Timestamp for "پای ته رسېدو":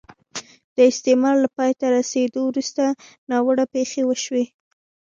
1.57-2.39